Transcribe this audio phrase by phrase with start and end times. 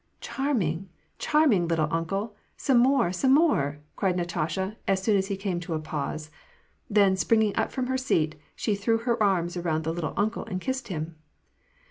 [0.19, 0.89] "Charming!
[1.19, 3.77] charming, 'little uncle!' Some more, some more!
[3.93, 6.31] ^ cried Natasha, as soon as he came to a pause.
[6.89, 10.59] Then, springing up from her seat, she threw her arms around the" little uncle," and
[10.59, 11.17] kissed him.